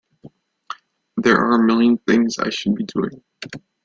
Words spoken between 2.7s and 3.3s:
be doing.